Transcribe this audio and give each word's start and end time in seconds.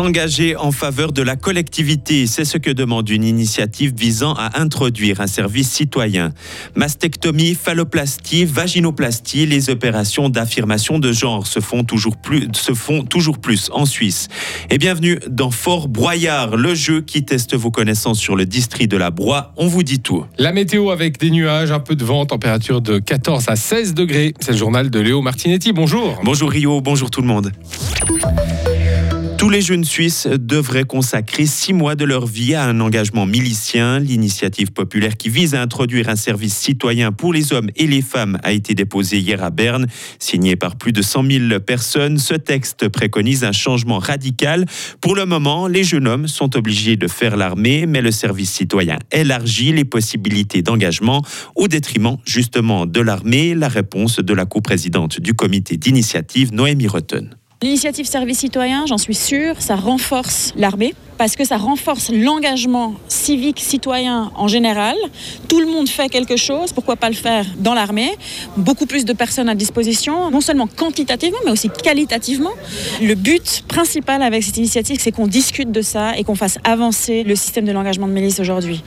S'engager 0.00 0.56
en 0.56 0.72
faveur 0.72 1.12
de 1.12 1.20
la 1.20 1.36
collectivité, 1.36 2.26
c'est 2.26 2.46
ce 2.46 2.56
que 2.56 2.70
demande 2.70 3.10
une 3.10 3.22
initiative 3.22 3.92
visant 3.94 4.32
à 4.32 4.58
introduire 4.58 5.20
un 5.20 5.26
service 5.26 5.70
citoyen. 5.70 6.32
Mastectomie, 6.74 7.54
phalloplastie, 7.54 8.46
vaginoplastie, 8.46 9.44
les 9.44 9.68
opérations 9.68 10.30
d'affirmation 10.30 10.98
de 10.98 11.12
genre 11.12 11.46
se 11.46 11.60
font 11.60 11.84
toujours 11.84 12.16
plus, 12.16 12.48
se 12.54 12.72
font 12.72 13.02
toujours 13.04 13.40
plus 13.40 13.68
en 13.74 13.84
Suisse. 13.84 14.28
Et 14.70 14.78
bienvenue 14.78 15.18
dans 15.28 15.50
Fort 15.50 15.86
Broyard, 15.86 16.56
le 16.56 16.74
jeu 16.74 17.02
qui 17.02 17.26
teste 17.26 17.54
vos 17.54 17.70
connaissances 17.70 18.18
sur 18.18 18.36
le 18.36 18.46
district 18.46 18.90
de 18.90 18.96
la 18.96 19.10
Broye. 19.10 19.52
On 19.58 19.66
vous 19.66 19.82
dit 19.82 20.00
tout. 20.00 20.24
La 20.38 20.52
météo 20.52 20.88
avec 20.88 21.20
des 21.20 21.30
nuages, 21.30 21.72
un 21.72 21.80
peu 21.80 21.94
de 21.94 22.06
vent, 22.06 22.24
température 22.24 22.80
de 22.80 23.00
14 23.00 23.50
à 23.50 23.56
16 23.56 23.92
degrés. 23.92 24.32
C'est 24.40 24.52
le 24.52 24.56
journal 24.56 24.88
de 24.88 24.98
Léo 24.98 25.20
Martinetti. 25.20 25.74
Bonjour. 25.74 26.18
Bonjour 26.24 26.50
Rio, 26.50 26.80
bonjour 26.80 27.10
tout 27.10 27.20
le 27.20 27.26
monde. 27.26 27.52
Tous 29.40 29.48
les 29.48 29.62
jeunes 29.62 29.84
Suisses 29.84 30.26
devraient 30.26 30.84
consacrer 30.84 31.46
six 31.46 31.72
mois 31.72 31.94
de 31.94 32.04
leur 32.04 32.26
vie 32.26 32.54
à 32.54 32.66
un 32.66 32.78
engagement 32.78 33.24
milicien. 33.24 33.98
L'initiative 33.98 34.70
populaire 34.70 35.16
qui 35.16 35.30
vise 35.30 35.54
à 35.54 35.62
introduire 35.62 36.10
un 36.10 36.16
service 36.16 36.54
citoyen 36.54 37.10
pour 37.10 37.32
les 37.32 37.54
hommes 37.54 37.70
et 37.74 37.86
les 37.86 38.02
femmes 38.02 38.38
a 38.42 38.52
été 38.52 38.74
déposée 38.74 39.18
hier 39.18 39.42
à 39.42 39.48
Berne. 39.48 39.86
Signé 40.18 40.56
par 40.56 40.76
plus 40.76 40.92
de 40.92 41.00
100 41.00 41.24
000 41.48 41.60
personnes, 41.60 42.18
ce 42.18 42.34
texte 42.34 42.90
préconise 42.90 43.42
un 43.42 43.52
changement 43.52 43.98
radical. 43.98 44.66
Pour 45.00 45.14
le 45.14 45.24
moment, 45.24 45.68
les 45.68 45.84
jeunes 45.84 46.06
hommes 46.06 46.28
sont 46.28 46.54
obligés 46.54 46.98
de 46.98 47.08
faire 47.08 47.38
l'armée, 47.38 47.86
mais 47.86 48.02
le 48.02 48.10
service 48.10 48.50
citoyen 48.50 48.98
élargit 49.10 49.72
les 49.72 49.86
possibilités 49.86 50.60
d'engagement 50.60 51.24
au 51.56 51.66
détriment 51.66 52.18
justement 52.26 52.84
de 52.84 53.00
l'armée. 53.00 53.54
La 53.54 53.68
réponse 53.68 54.18
de 54.18 54.34
la 54.34 54.44
coprésidente 54.44 55.18
du 55.18 55.32
comité 55.32 55.78
d'initiative, 55.78 56.52
Noémie 56.52 56.88
Rotten. 56.88 57.39
L'initiative 57.62 58.06
service 58.06 58.38
citoyen, 58.38 58.86
j'en 58.86 58.96
suis 58.96 59.14
sûre, 59.14 59.60
ça 59.60 59.76
renforce 59.76 60.54
l'armée 60.56 60.94
parce 61.20 61.36
que 61.36 61.44
ça 61.44 61.58
renforce 61.58 62.10
l'engagement 62.10 62.94
civique 63.06 63.60
citoyen 63.60 64.32
en 64.36 64.48
général. 64.48 64.96
Tout 65.48 65.60
le 65.60 65.66
monde 65.66 65.86
fait 65.86 66.08
quelque 66.08 66.38
chose, 66.38 66.72
pourquoi 66.72 66.96
pas 66.96 67.10
le 67.10 67.14
faire 67.14 67.44
dans 67.58 67.74
l'armée 67.74 68.10
Beaucoup 68.56 68.86
plus 68.86 69.04
de 69.04 69.12
personnes 69.12 69.50
à 69.50 69.54
disposition, 69.54 70.30
non 70.30 70.40
seulement 70.40 70.66
quantitativement, 70.66 71.36
mais 71.44 71.50
aussi 71.50 71.68
qualitativement. 71.68 72.52
Le 73.02 73.14
but 73.14 73.64
principal 73.68 74.22
avec 74.22 74.42
cette 74.42 74.56
initiative, 74.56 74.96
c'est 74.98 75.12
qu'on 75.12 75.26
discute 75.26 75.70
de 75.70 75.82
ça 75.82 76.16
et 76.16 76.24
qu'on 76.24 76.36
fasse 76.36 76.56
avancer 76.64 77.22
le 77.22 77.36
système 77.36 77.66
de 77.66 77.72
l'engagement 77.72 78.08
de 78.08 78.12
milice 78.12 78.40
aujourd'hui. 78.40 78.82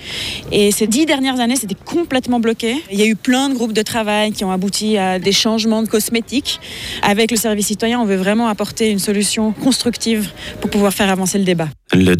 Et 0.51 0.71
ces 0.71 0.87
dix 0.87 1.05
dernières 1.05 1.39
années, 1.39 1.55
c'était 1.55 1.77
complètement 1.85 2.39
bloqué. 2.39 2.77
Il 2.91 2.99
y 2.99 3.03
a 3.03 3.05
eu 3.05 3.15
plein 3.15 3.49
de 3.49 3.53
groupes 3.53 3.73
de 3.73 3.83
travail 3.83 4.31
qui 4.31 4.43
ont 4.43 4.51
abouti 4.51 4.97
à 4.97 5.19
des 5.19 5.33
changements 5.33 5.83
de 5.83 5.87
cosmétiques. 5.87 6.59
Avec 7.03 7.29
le 7.29 7.37
service 7.37 7.67
citoyen, 7.67 7.99
on 7.99 8.05
veut 8.05 8.15
vraiment 8.15 8.47
apporter 8.47 8.89
une 8.89 8.97
solution 8.97 9.51
constructive 9.51 10.31
pour 10.61 10.71
pouvoir 10.71 10.93
faire 10.95 11.11
avancer 11.11 11.37
le 11.37 11.43
débat. 11.43 11.67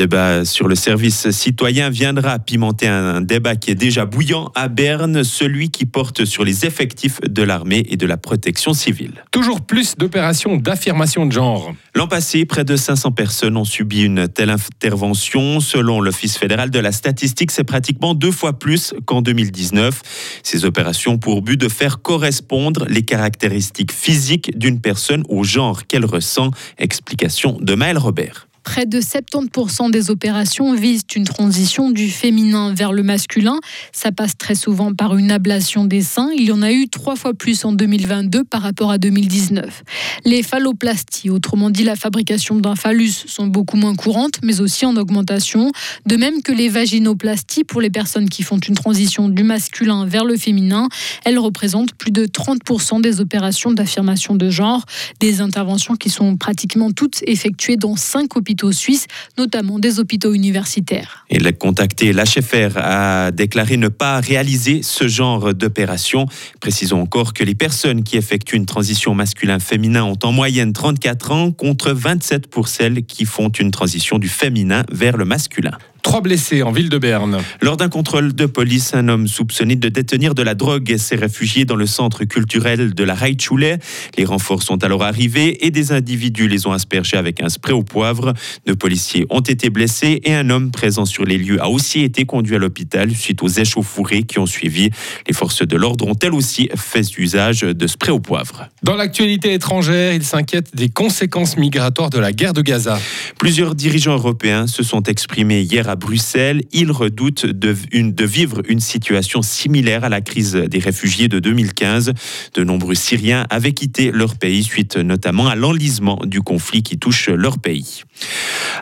Débat 0.04 0.44
sur 0.44 0.68
le 0.68 0.76
service 0.76 1.32
citoyen 1.32 1.90
viendra 1.90 2.38
pimenter 2.38 2.90
un 2.90 3.22
débat 3.22 3.56
qui 3.56 3.72
est 3.72 3.76
déjà 3.76 4.06
bouillant 4.06 4.52
à 4.54 4.68
Berne, 4.68 5.24
celui 5.24 5.70
qui 5.70 5.86
porte 5.86 6.26
sur 6.26 6.44
les 6.44 6.66
effectifs 6.66 7.22
de 7.22 7.42
l'armée 7.42 7.86
et 7.90 7.96
de 7.96 8.06
la 8.06 8.18
protection 8.18 8.74
civile. 8.74 9.24
Toujours 9.32 9.62
plus 9.62 9.96
d'opérations 9.96 10.58
d'affirmation 10.58 11.26
de 11.26 11.32
genre. 11.32 11.74
L'an 11.96 12.10
passé, 12.10 12.44
près 12.44 12.66
de 12.66 12.76
500 12.76 13.14
personnes 13.14 13.56
ont 13.56 13.64
subi 13.64 14.04
une 14.04 14.28
telle 14.28 14.50
intervention. 14.50 15.62
Selon 15.62 16.02
l'Office 16.02 16.38
fédéral 16.38 16.70
de 16.70 16.80
la 16.80 16.92
statistique, 16.92 17.52
c'est 17.52 17.64
pratiquement 17.64 18.14
deux 18.14 18.32
fois 18.32 18.60
plus 18.60 18.94
qu'en 19.06 19.22
2019. 19.22 20.02
Ces 20.44 20.66
opérations 20.66 21.18
pour 21.18 21.42
but 21.42 21.56
de 21.56 21.70
faire 21.70 22.02
correspondre 22.02 22.86
les 22.90 23.04
caractéristiques 23.04 23.94
physiques 23.94 24.58
d'une 24.58 24.82
personne 24.82 25.24
au 25.30 25.46
genre 25.46 25.88
qu'elle 25.88 26.06
ressent. 26.06 26.52
Explication 26.78 27.58
de 27.62 27.74
Maël 27.74 27.98
Robert. 27.98 28.48
Près 28.64 28.86
de 28.86 29.02
70% 29.02 29.92
des 29.92 30.10
opérations 30.10 30.74
visent 30.74 31.04
une 31.16 31.26
transition 31.26 31.92
du 31.92 32.10
féminin 32.10 32.74
vers 32.74 32.94
le 32.94 33.04
masculin. 33.04 33.60
Ça 33.92 34.12
passe 34.14 34.38
très 34.38 34.56
souvent 34.56 34.94
par 34.94 35.18
une 35.18 35.32
ablation 35.32 35.84
des 35.84 36.02
seins. 36.02 36.30
Il 36.38 36.46
y 36.46 36.52
en 36.52 36.62
a 36.62 36.72
eu 36.72 36.88
trois 36.88 37.18
fois 37.18 37.34
plus 37.34 37.66
en 37.66 37.74
2022 37.74 38.46
par 38.46 38.62
rapport 38.62 38.90
à 38.90 38.98
2019. 38.98 39.84
Les 40.24 40.44
phalloplasties, 40.44 41.30
autrement 41.30 41.70
dit 41.70 41.84
la 41.84 41.98
fabrication 41.98 42.56
d'un 42.56 42.76
phallus, 42.76 43.26
sont 43.28 43.48
beaucoup 43.48 43.76
moins 43.76 43.96
courantes, 43.96 44.40
mais 44.44 44.62
aussi 44.62 44.86
en 44.86 44.96
augmentation. 44.96 45.72
De 46.06 46.16
même 46.16 46.42
que 46.42 46.54
les 46.54 46.70
vaginoplasties 46.70 47.66
pour 47.66 47.82
les 47.82 47.90
personnes 47.90 48.30
qui 48.30 48.44
font 48.44 48.60
une 48.60 48.76
transition 48.76 49.28
du 49.28 49.44
masculin 49.44 50.06
vers 50.06 50.24
le 50.24 50.38
féminin. 50.38 50.88
Elles 51.26 51.40
représentent 51.40 51.94
plus 51.96 52.12
de 52.12 52.26
30% 52.26 53.02
des 53.02 53.20
opérations 53.20 53.72
d'affirmation 53.72 54.36
de 54.36 54.50
genre. 54.50 54.86
Des 55.20 55.42
interventions 55.42 55.96
qui 55.96 56.10
sont 56.10 56.38
pratiquement 56.38 56.92
toutes 56.92 57.22
effectuées 57.28 57.76
dans 57.76 57.98
cinq 57.98 58.38
hôpitaux 58.38 58.53
hôpitaux 58.54 58.72
suisses, 58.72 59.08
notamment 59.38 59.80
des 59.80 60.00
hôpitaux 60.00 60.34
universitaires. 60.34 61.26
Et 61.30 61.40
le 61.40 61.52
contacté 61.52 62.14
l'HFR 62.14 62.78
a 62.78 63.32
déclaré 63.32 63.78
ne 63.78 63.88
pas 63.88 64.20
réaliser 64.20 64.84
ce 64.84 65.08
genre 65.08 65.56
d'opération. 65.56 66.28
Précisons 66.60 67.02
encore 67.02 67.34
que 67.34 67.44
les 67.44 67.56
personnes 67.56 68.04
qui 68.04 68.16
effectuent 68.16 68.58
une 68.58 68.68
transition 68.68 69.16
masculin-féminin 69.16 70.04
ont 70.04 70.20
en 70.24 70.32
moyenne 70.32 70.72
34 70.72 71.32
ans 71.32 71.52
contre 71.52 71.92
27 71.92 72.48
pour 72.48 72.68
celles 72.68 73.04
qui 73.06 73.26
font 73.26 73.50
une 73.50 73.72
transition 73.72 74.20
du 74.20 74.30
féminin 74.30 74.84
vers 74.92 75.18
le 75.18 75.26
masculin. 75.26 75.78
Trois 76.04 76.20
blessés 76.20 76.64
en 76.64 76.72
ville 76.72 76.90
de 76.90 76.98
Berne. 76.98 77.38
Lors 77.62 77.78
d'un 77.78 77.88
contrôle 77.88 78.34
de 78.36 78.46
police, 78.46 78.94
un 78.94 79.08
homme 79.08 79.26
soupçonné 79.26 79.78
de 79.78 79.88
détenir 79.88 80.36
de 80.36 80.44
la 80.44 80.54
drogue 80.54 80.98
s'est 80.98 81.16
réfugié 81.16 81.64
dans 81.64 81.78
le 81.78 81.88
centre 81.88 82.26
culturel 82.26 82.94
de 82.94 83.04
la 83.06 83.16
Reitschule. 83.16 83.80
Les 84.18 84.26
renforts 84.26 84.64
sont 84.64 84.84
alors 84.84 85.02
arrivés 85.02 85.66
et 85.66 85.72
des 85.72 85.94
individus 85.94 86.50
les 86.50 86.68
ont 86.68 86.74
aspergés 86.74 87.16
avec 87.16 87.42
un 87.42 87.48
spray 87.48 87.74
au 87.74 87.84
poivre. 87.84 88.34
Deux 88.68 88.76
policiers 88.76 89.26
ont 89.30 89.40
été 89.40 89.70
blessés 89.70 90.20
et 90.26 90.36
un 90.36 90.50
homme 90.50 90.72
présent 90.72 91.06
sur 91.06 91.24
les 91.24 91.38
lieux 91.38 91.62
a 91.62 91.70
aussi 91.70 92.02
été 92.02 92.26
conduit 92.26 92.56
à 92.56 92.60
l'hôpital 92.60 93.16
suite 93.16 93.42
aux 93.42 93.48
échauffourées 93.48 94.24
qui 94.24 94.40
ont 94.40 94.46
suivi. 94.46 94.90
Les 95.26 95.34
forces 95.34 95.66
de 95.66 95.78
l'ordre 95.78 96.06
ont 96.06 96.18
elles 96.22 96.34
aussi 96.34 96.70
fait 96.76 97.18
usage 97.18 97.62
de 97.62 97.88
spray 97.88 98.12
au 98.12 98.20
poivre. 98.20 98.68
Dans 98.84 98.96
l'actualité 98.96 99.54
étrangère, 99.54 100.14
ils 100.14 100.26
s'inquiètent 100.26 100.76
des 100.76 100.90
conséquences 100.90 101.56
migratoires 101.56 102.10
de 102.10 102.20
la 102.20 102.34
guerre 102.34 102.54
de 102.54 102.62
Gaza. 102.62 103.00
Plusieurs 103.40 103.74
dirigeants 103.74 104.16
européens 104.16 104.68
se 104.68 104.84
sont 104.84 105.04
exprimés 105.04 105.62
hier 105.62 105.88
à 105.88 105.93
Bruxelles. 105.96 106.62
Ils 106.72 106.92
redoutent 106.92 107.46
de, 107.46 107.76
de, 107.94 108.26
vivre 108.26 108.62
une 108.68 108.80
situation 108.80 109.42
similaire 109.42 110.04
à 110.04 110.10
la 110.10 110.22
crise 110.22 110.54
des 110.54 110.80
réfugiés 110.80 111.28
de 111.28 111.40
2015. 111.40 112.14
De 112.54 112.64
nombreux 112.64 112.96
Syriens 112.96 113.46
avaient 113.50 113.74
quitté 113.74 114.12
leur 114.12 114.36
pays 114.36 114.64
suite 114.64 114.98
notamment 114.98 115.48
à 115.48 115.56
l'enlisement 115.56 116.20
du 116.26 116.42
conflit 116.42 116.84
qui 116.84 116.98
touche 116.98 117.30
leur 117.30 117.60
pays. 117.60 118.04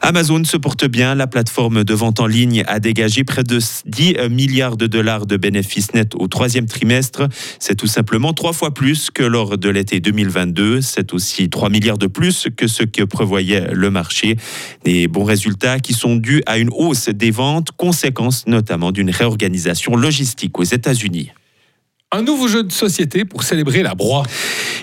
Amazon 0.01 0.44
se 0.44 0.57
porte 0.57 0.85
bien. 0.85 1.16
La 1.16 1.27
plateforme 1.27 1.83
de 1.83 1.94
vente 1.94 2.19
en 2.19 2.27
ligne 2.27 2.63
a 2.67 2.79
dégagé 2.79 3.23
près 3.23 3.43
de 3.43 3.59
10 3.85 4.29
milliards 4.29 4.78
de 4.78 4.88
dollars 4.88 5.25
de 5.25 5.38
bénéfices 5.38 5.93
nets 5.93 6.16
au 6.16 6.28
troisième 6.28 6.66
trimestre. 6.66 7.28
C'est 7.59 7.75
tout 7.75 7.88
simplement 7.88 8.33
trois 8.33 8.53
fois 8.53 8.73
plus 8.73 9.09
que 9.11 9.23
lors 9.23 9.57
de 9.57 9.69
l'été 9.69 9.99
2022. 9.99 10.81
C'est 10.81 11.13
aussi 11.13 11.49
3 11.49 11.69
milliards 11.69 11.97
de 11.97 12.07
plus 12.07 12.47
que 12.55 12.67
ce 12.67 12.83
que 12.83 13.03
prévoyait 13.03 13.73
le 13.73 13.89
marché. 13.89 14.38
Des 14.83 15.07
bons 15.07 15.23
résultats 15.23 15.79
qui 15.79 15.93
sont 15.93 16.16
dus 16.16 16.41
à 16.45 16.57
une 16.57 16.69
hausse 16.72 17.00
des 17.09 17.31
ventes, 17.31 17.72
conséquence 17.72 18.45
notamment 18.47 18.91
d'une 18.91 19.09
réorganisation 19.09 19.95
logistique 19.95 20.57
aux 20.59 20.63
États-Unis. 20.63 21.31
Un 22.12 22.23
nouveau 22.23 22.47
jeu 22.47 22.63
de 22.63 22.72
société 22.72 23.23
pour 23.23 23.44
célébrer 23.44 23.84
la 23.84 23.95
broie. 23.95 24.23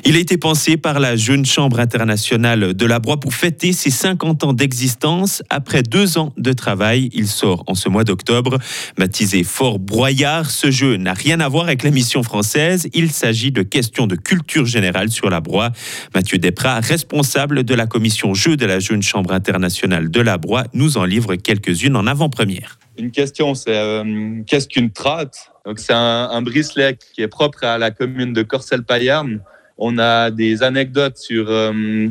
Il 0.09 0.17
a 0.17 0.21
été 0.21 0.39
pensé 0.39 0.79
par 0.79 1.01
la 1.01 1.17
Jeune 1.17 1.45
Chambre 1.45 1.81
internationale 1.81 2.73
de 2.73 2.87
la 2.87 2.99
broie 2.99 3.21
pour 3.21 3.35
fêter 3.35 3.75
ses 3.75 3.91
50 3.91 4.43
ans 4.43 4.53
d'existence. 4.55 5.43
Après 5.51 5.83
deux 5.83 6.17
ans 6.17 6.33
de 6.39 6.55
travail, 6.55 7.11
il 7.13 7.29
sort 7.29 7.63
en 7.67 7.75
ce 7.75 7.91
mois 7.91 8.05
d'octobre. 8.05 8.57
Baptisé 8.97 9.45
Fort 9.45 9.79
Broyard, 9.79 10.51
ce 10.51 10.71
jeu 10.71 10.97
n'a 10.97 11.13
rien 11.13 11.41
à 11.41 11.49
voir 11.51 11.65
avec 11.65 11.83
l'émission 11.83 12.23
française. 12.23 12.89
Il 12.95 13.11
s'agit 13.11 13.53
de 13.53 13.61
questions 13.61 14.07
de 14.07 14.17
culture 14.17 14.65
générale 14.65 15.11
sur 15.11 15.29
la 15.29 15.43
broie. 15.43 15.73
Mathieu 16.15 16.39
Desprats, 16.39 16.81
responsable 16.81 17.63
de 17.63 17.75
la 17.75 17.87
commission 17.87 18.33
jeu 18.33 18.57
de 18.57 18.65
la 18.65 18.81
Jeune 18.81 19.03
Chambre 19.03 19.35
internationale 19.35 20.11
de 20.11 20.21
la 20.23 20.39
broie, 20.39 20.65
nous 20.73 20.97
en 20.97 21.05
livre 21.05 21.35
quelques-unes 21.35 21.97
en 21.97 22.07
avant-première. 22.07 22.79
Une 22.97 23.11
question, 23.11 23.55
c'est 23.55 23.77
euh, 23.77 24.41
qu'est-ce 24.47 24.69
qu'une 24.69 24.91
tratte? 24.91 25.51
Donc, 25.67 25.79
c'est 25.79 25.93
un, 25.93 26.31
un, 26.33 26.43
qui 26.43 27.21
est 27.21 27.29
propre 27.29 27.65
à 27.65 27.77
la 27.77 27.91
commune 27.91 28.33
de 28.33 28.41
Corcelles-Payarn. 28.41 29.41
On 29.79 29.99
a 29.99 30.31
des 30.31 30.63
anecdotes 30.63 31.17
sur 31.17 31.47
euh, 31.49 32.09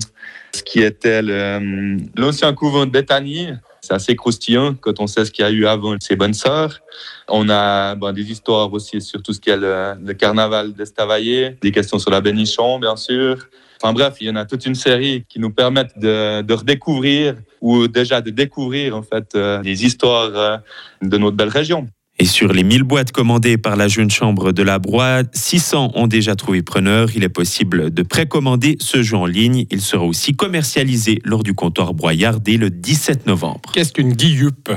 ce 0.56 0.64
qui 0.64 0.82
était 0.82 1.22
l'ancien 1.22 2.54
couvent 2.54 2.86
de 2.86 2.92
Bethanie. 2.92 3.50
C'est 3.82 3.94
assez 3.94 4.16
croustillant 4.16 4.74
quand 4.74 5.00
on 5.00 5.08
sait 5.08 5.24
ce 5.26 5.32
qu'il 5.32 5.44
y 5.44 5.48
a 5.48 5.52
eu 5.52 5.66
avant 5.66 5.96
ses 6.00 6.16
bonnes 6.16 6.34
sœurs. 6.34 6.82
On 7.28 7.50
a 7.50 7.96
des 8.12 8.32
histoires 8.32 8.72
aussi 8.74 9.02
sur 9.02 9.22
tout 9.22 9.34
ce 9.34 9.40
qui 9.40 9.50
est 9.50 9.58
le, 9.58 9.94
le 10.04 10.14
carnaval 10.14 10.74
d'Estavayer, 10.74 11.58
des 11.62 11.72
questions 11.72 12.00
sur 12.00 12.12
la 12.12 12.22
bénichon, 12.22 12.80
bien 12.80 12.96
sûr. 12.96 13.48
Enfin 13.82 13.94
bref, 13.94 14.16
il 14.22 14.28
y 14.28 14.30
en 14.30 14.36
a 14.36 14.46
toute 14.46 14.66
une 14.66 14.76
série 14.76 15.26
qui 15.30 15.40
nous 15.40 15.52
permettent 15.52 15.98
de, 15.98 16.54
redécouvrir 16.54 17.36
ou 17.62 17.88
déjà 17.88 18.22
de 18.22 18.32
découvrir 18.32 18.96
en 18.96 19.04
fait 19.04 19.36
euh, 19.36 19.62
les 19.62 19.86
histoires 19.86 20.32
euh, 20.36 20.58
de 21.02 21.18
notre 21.18 21.36
belle 21.36 21.50
région. 21.50 21.88
Et 22.20 22.26
sur 22.26 22.52
les 22.52 22.64
1000 22.64 22.82
boîtes 22.84 23.12
commandées 23.12 23.58
par 23.58 23.76
la 23.76 23.88
Jeune 23.88 24.10
Chambre 24.10 24.52
de 24.52 24.64
la 24.64 24.80
Broye, 24.80 25.24
600 25.34 25.92
ont 25.94 26.08
déjà 26.08 26.36
trouvé 26.36 26.64
preneur. 26.64 27.10
Il 27.16 27.24
est 27.24 27.30
possible 27.30 27.92
de 27.94 28.02
précommander 28.02 28.76
ce 28.80 29.04
jeu 29.04 29.18
en 29.18 29.28
ligne. 29.28 29.68
Il 29.70 29.82
sera 29.82 30.04
aussi 30.04 30.36
commercialisé 30.36 31.22
lors 31.24 31.44
du 31.44 31.54
comptoir 31.54 31.94
broyard 31.94 32.40
dès 32.40 32.58
le 32.58 32.72
17 32.72 33.28
novembre. 33.28 33.72
Qu'est-ce 33.72 33.94
qu'une 33.94 34.14
guillupe? 34.14 34.72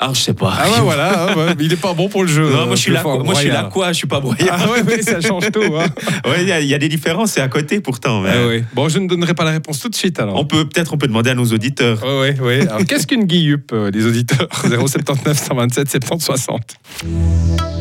Ah, 0.00 0.10
je 0.14 0.20
sais 0.20 0.32
pas. 0.34 0.54
Ah 0.56 0.70
ouais, 0.70 0.80
voilà, 0.80 1.36
ouais, 1.36 1.54
il 1.58 1.72
est 1.72 1.76
pas 1.76 1.92
bon 1.92 2.08
pour 2.08 2.22
le 2.22 2.28
jeu. 2.28 2.48
Non, 2.48 2.66
moi 2.66 2.76
je 2.76 2.82
suis 2.82 2.92
là, 2.92 3.00
fort 3.00 3.24
moi 3.24 3.34
je 3.34 3.40
suis 3.40 3.48
là 3.48 3.64
quoi, 3.64 3.88
je 3.88 3.96
suis 3.98 4.06
pas 4.06 4.20
broyard. 4.20 4.56
Ah 4.62 4.70
ouais, 4.70 4.82
ouais, 4.84 5.02
ça 5.02 5.20
change 5.20 5.50
tout. 5.50 5.60
Hein. 5.76 5.86
Ouais, 6.24 6.42
il 6.42 6.48
y, 6.48 6.52
a- 6.52 6.60
il 6.60 6.68
y 6.68 6.74
a 6.74 6.78
des 6.78 6.88
différences, 6.88 7.32
c'est 7.32 7.40
à 7.40 7.48
côté 7.48 7.80
pourtant. 7.80 8.20
mais 8.20 8.30
Ah 8.32 8.46
ouais. 8.46 8.64
Bon, 8.74 8.88
je 8.88 9.00
ne 9.00 9.08
donnerai 9.08 9.34
pas 9.34 9.42
la 9.44 9.50
réponse 9.50 9.80
tout 9.80 9.88
de 9.88 9.96
suite 9.96 10.20
alors. 10.20 10.36
On 10.36 10.44
peut 10.44 10.68
peut-être 10.68 10.92
on 10.94 10.98
peut 10.98 11.08
demander 11.08 11.30
à 11.30 11.34
nos 11.34 11.46
auditeurs. 11.46 12.00
Ouais, 12.04 12.38
ouais, 12.38 12.40
ouais. 12.40 12.60
Alors, 12.68 12.84
qu'est-ce 12.86 13.08
qu'une 13.08 13.24
guillupe, 13.24 13.72
euh, 13.72 13.90
les 13.90 14.06
auditeurs? 14.06 14.46
079 14.62 15.36
127 15.36 15.90
70 15.90 16.24
60. 16.24 16.76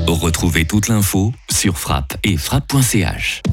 Retrouvez 0.07 0.65
toute 0.65 0.87
l'info 0.87 1.33
sur 1.51 1.77
frappe 1.77 2.15
et 2.23 2.35
frappe.ch. 2.37 3.43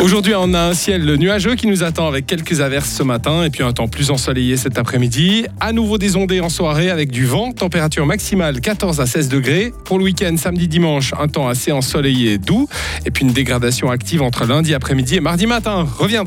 Aujourd'hui, 0.00 0.32
on 0.36 0.54
a 0.54 0.60
un 0.60 0.74
ciel 0.74 1.12
nuageux 1.16 1.56
qui 1.56 1.66
nous 1.66 1.82
attend 1.82 2.06
avec 2.06 2.24
quelques 2.24 2.60
averses 2.60 2.88
ce 2.88 3.02
matin 3.02 3.42
et 3.42 3.50
puis 3.50 3.64
un 3.64 3.72
temps 3.72 3.88
plus 3.88 4.12
ensoleillé 4.12 4.56
cet 4.56 4.78
après-midi. 4.78 5.46
À 5.58 5.72
nouveau 5.72 5.98
des 5.98 6.14
ondées 6.14 6.40
en 6.40 6.48
soirée 6.48 6.88
avec 6.88 7.10
du 7.10 7.26
vent, 7.26 7.50
température 7.50 8.06
maximale 8.06 8.60
14 8.60 9.00
à 9.00 9.06
16 9.06 9.28
degrés. 9.28 9.72
Pour 9.84 9.98
le 9.98 10.04
week-end, 10.04 10.36
samedi, 10.36 10.68
dimanche, 10.68 11.12
un 11.18 11.26
temps 11.26 11.48
assez 11.48 11.72
ensoleillé 11.72 12.34
et 12.34 12.38
doux. 12.38 12.68
Et 13.06 13.10
puis 13.10 13.24
une 13.24 13.32
dégradation 13.32 13.90
active 13.90 14.22
entre 14.22 14.46
lundi 14.46 14.72
après-midi 14.72 15.16
et 15.16 15.20
mardi 15.20 15.46
matin. 15.46 15.88
Reviendra. 15.98 16.26